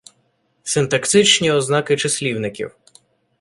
[0.63, 2.75] Синтаксичні ознаки числівників